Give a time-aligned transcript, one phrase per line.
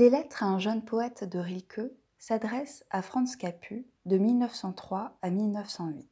[0.00, 5.28] Les lettres à un jeune poète de Rilke s'adressent à Franz Capu de 1903 à
[5.28, 6.08] 1908.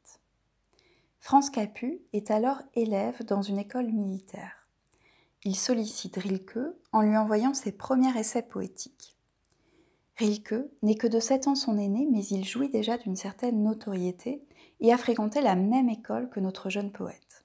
[1.19, 4.67] Franz Capu est alors élève dans une école militaire.
[5.43, 6.59] Il sollicite Rilke
[6.91, 9.17] en lui envoyant ses premiers essais poétiques.
[10.17, 14.45] Rilke n'est que de 7 ans son aîné, mais il jouit déjà d'une certaine notoriété
[14.81, 17.43] et a fréquenté la même école que notre jeune poète.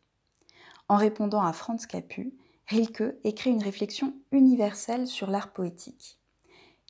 [0.89, 2.35] En répondant à Franz Capu,
[2.67, 6.19] Rilke écrit une réflexion universelle sur l'art poétique.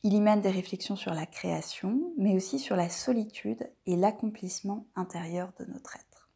[0.04, 4.86] Il y mène des réflexions sur la création, mais aussi sur la solitude et l'accomplissement
[4.96, 6.28] intérieur de notre être.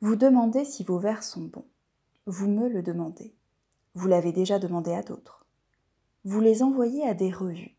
[0.00, 1.66] Vous demandez si vos vers sont bons.
[2.26, 3.34] Vous me le demandez.
[3.94, 5.44] Vous l'avez déjà demandé à d'autres.
[6.24, 7.76] Vous les envoyez à des revues.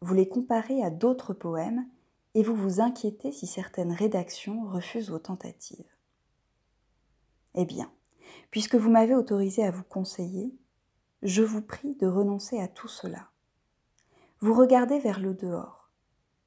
[0.00, 1.88] Vous les comparez à d'autres poèmes
[2.34, 5.90] et vous vous inquiétez si certaines rédactions refusent vos tentatives.
[7.56, 7.90] Eh bien,
[8.50, 10.54] puisque vous m'avez autorisé à vous conseiller,
[11.22, 13.30] je vous prie de renoncer à tout cela.
[14.40, 15.90] Vous regardez vers le dehors,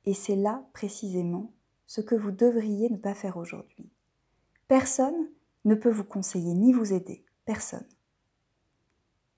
[0.06, 1.52] et c'est là précisément
[1.88, 3.90] ce que vous devriez ne pas faire aujourd'hui.
[4.68, 5.30] Personne
[5.66, 7.88] ne peut vous conseiller ni vous aider, personne.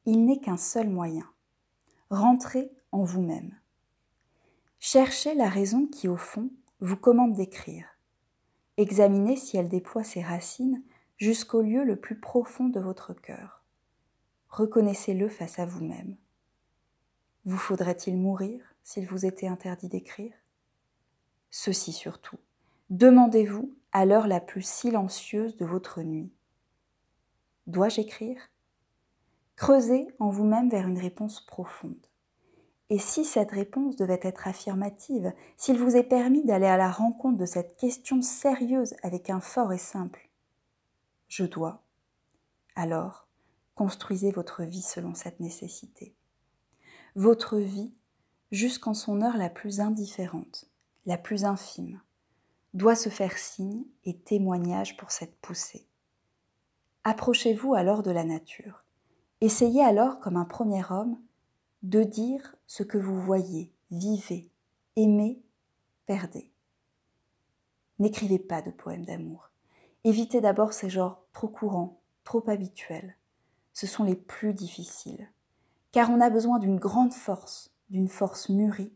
[0.05, 1.29] Il n'est qu'un seul moyen.
[2.09, 3.55] Rentrez en vous-même.
[4.79, 7.85] Cherchez la raison qui, au fond, vous commande d'écrire.
[8.77, 10.81] Examinez si elle déploie ses racines
[11.19, 13.61] jusqu'au lieu le plus profond de votre cœur.
[14.49, 16.15] Reconnaissez-le face à vous-même.
[17.43, 20.33] Vous faudrait-il mourir s'il vous était interdit d'écrire?
[21.51, 22.37] Ceci surtout,
[22.89, 26.31] demandez-vous à l'heure la plus silencieuse de votre nuit.
[27.67, 28.39] Dois-je écrire?
[29.57, 32.07] Creusez en vous-même vers une réponse profonde.
[32.89, 37.37] Et si cette réponse devait être affirmative, s'il vous est permis d'aller à la rencontre
[37.37, 40.28] de cette question sérieuse avec un fort et simple
[41.29, 41.83] Je dois,
[42.75, 43.27] alors
[43.75, 46.13] construisez votre vie selon cette nécessité.
[47.15, 47.93] Votre vie,
[48.51, 50.65] jusqu'en son heure la plus indifférente,
[51.05, 52.01] la plus infime,
[52.73, 55.87] doit se faire signe et témoignage pour cette poussée.
[57.03, 58.83] Approchez-vous alors de la nature.
[59.39, 61.17] Essayez alors, comme un premier homme,
[61.83, 64.51] de dire ce que vous voyez, vivez,
[64.95, 65.41] aimez,
[66.05, 66.51] perdez.
[67.99, 69.48] N'écrivez pas de poèmes d'amour.
[70.09, 73.15] Évitez d'abord ces genres trop courants, trop habituels.
[73.73, 75.29] Ce sont les plus difficiles,
[75.91, 78.91] car on a besoin d'une grande force, d'une force mûrie,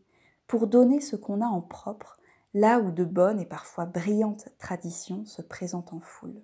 [0.48, 2.18] pour donner ce qu'on a en propre,
[2.52, 6.42] là où de bonnes et parfois brillantes traditions se présentent en foule.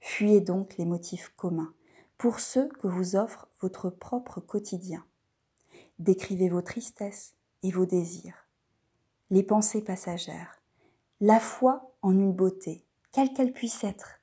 [0.00, 1.74] Fuyez donc les motifs communs,
[2.16, 5.04] pour ceux que vous offre votre propre quotidien.
[5.98, 8.48] Décrivez vos tristesses et vos désirs,
[9.28, 10.62] les pensées passagères,
[11.20, 14.20] la foi en une beauté, quelle qu'elle puisse être.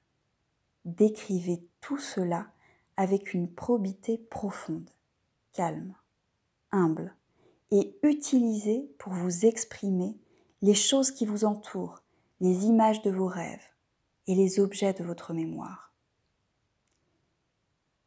[0.83, 2.51] Décrivez tout cela
[2.97, 4.89] avec une probité profonde,
[5.53, 5.95] calme,
[6.71, 7.15] humble,
[7.71, 10.17] et utilisez pour vous exprimer
[10.61, 12.03] les choses qui vous entourent,
[12.41, 13.63] les images de vos rêves
[14.27, 15.93] et les objets de votre mémoire.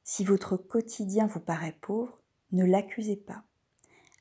[0.03, 2.21] Si votre quotidien vous paraît pauvre,
[2.53, 3.43] ne l'accusez pas.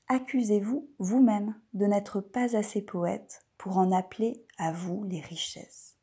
[0.08, 5.98] Accusez-vous vous-même de n'être pas assez poète pour en appeler à vous les richesses.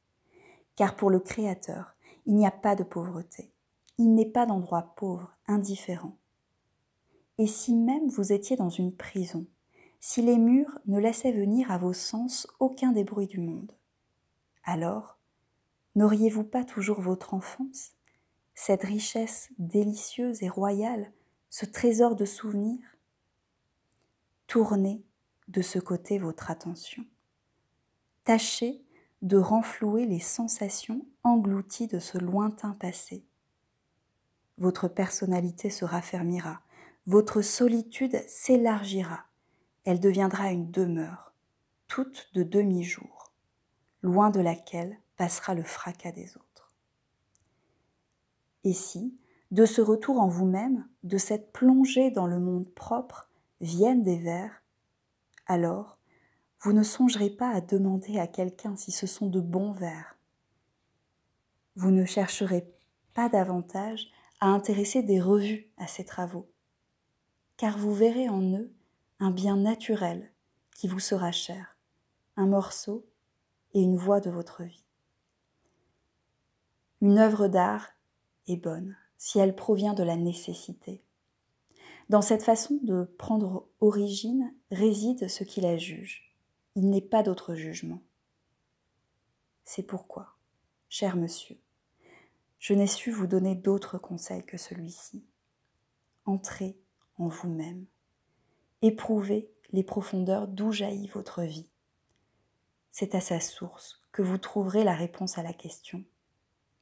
[0.81, 3.53] Car pour le Créateur, il n'y a pas de pauvreté.
[3.99, 6.17] Il n'est pas d'endroit pauvre, indifférent.
[7.37, 9.45] Et si même vous étiez dans une prison,
[10.01, 13.73] si les murs ne laissaient venir à vos sens aucun des bruits du monde,
[14.65, 15.19] alors
[15.97, 17.91] n'auriez-vous pas toujours votre enfance?
[18.55, 21.13] Cette richesse délicieuse et royale,
[21.51, 22.97] ce trésor de souvenirs?
[24.47, 25.05] Tournez
[25.49, 27.05] de ce côté votre attention.
[28.25, 28.83] Tâchez
[29.23, 33.25] de renflouer les sensations englouties de ce lointain passé.
[34.59, 36.61] Votre personnalité se raffermira,
[37.07, 39.25] votre solitude s'élargira,
[39.85, 41.33] elle deviendra une demeure,
[41.89, 43.33] toute de demi-jour,
[44.03, 46.75] loin de laquelle passera le fracas des autres.
[48.65, 49.17] Et si,
[49.51, 53.31] de ce retour en vous-même, de cette plongée dans le monde propre,
[53.61, 54.63] viennent des vers,
[55.47, 55.99] alors
[56.63, 60.17] vous ne songerez pas à demander à quelqu'un si ce sont de bons vers.
[61.75, 62.71] Vous ne chercherez
[63.15, 64.11] pas davantage
[64.41, 66.51] à intéresser des revues à ces travaux,
[67.57, 68.71] car vous verrez en eux
[69.21, 70.31] un bien naturel
[70.75, 71.79] qui vous sera cher,
[72.37, 73.07] un morceau
[73.73, 74.85] et une voix de votre vie.
[77.01, 77.89] Une œuvre d'art
[78.49, 81.03] est bonne si elle provient de la nécessité.
[82.11, 86.30] Dans cette façon de prendre origine réside ce qui la juge.
[86.77, 88.03] Il n'est pas d'autre jugement.
[89.65, 90.37] C'est pourquoi,
[90.89, 91.59] cher monsieur,
[92.59, 95.25] je n'ai su vous donner d'autres conseils que celui-ci.
[96.27, 96.79] Entrez
[97.19, 97.87] en vous-même.
[98.83, 101.69] Éprouvez les profondeurs d'où jaillit votre vie.
[102.93, 106.05] C'est à sa source que vous trouverez la réponse à la question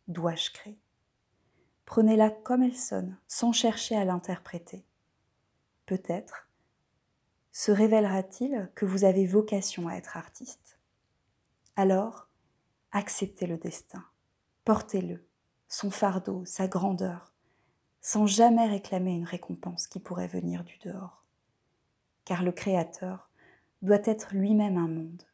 [0.08, 0.78] Dois-je créer?
[1.84, 4.84] Prenez-la comme elle sonne, sans chercher à l'interpréter.
[5.86, 6.47] Peut-être
[7.58, 10.78] se révélera-t-il que vous avez vocation à être artiste?
[11.74, 12.28] Alors,
[12.92, 14.04] acceptez le destin,
[14.64, 15.26] portez-le,
[15.66, 17.32] son fardeau, sa grandeur,
[18.00, 21.24] sans jamais réclamer une récompense qui pourrait venir du dehors.
[22.24, 23.28] Car le Créateur
[23.82, 25.24] doit être lui-même un monde.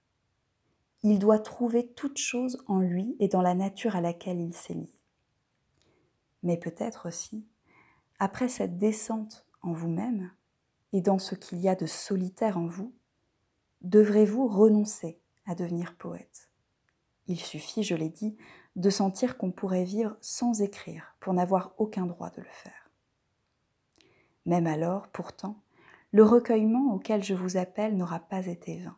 [1.03, 4.73] Il doit trouver toute chose en lui et dans la nature à laquelle il s'est
[4.73, 4.99] lié.
[6.43, 7.47] Mais peut-être aussi,
[8.19, 10.33] après cette descente en vous-même
[10.95, 12.95] et dans ce qu'il y a de solitaire en vous,
[13.81, 16.49] devrez-vous renoncer à devenir poète.
[17.27, 18.37] Il suffit, je l'ai dit,
[18.77, 22.93] de sentir qu'on pourrait vivre sans écrire pour n'avoir aucun droit de le faire.
[24.47, 25.61] Même alors, pourtant,
[26.13, 28.97] le recueillement auquel je vous appelle n'aura pas été vain.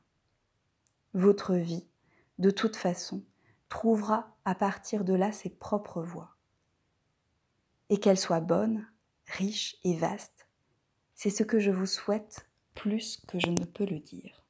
[1.14, 1.88] Votre vie,
[2.38, 3.24] de toute façon,
[3.70, 6.36] trouvera à partir de là ses propres voies.
[7.88, 8.86] Et qu'elle soit bonne,
[9.24, 10.45] riche et vaste,
[11.16, 14.45] c'est ce que je vous souhaite plus que je ne peux le dire.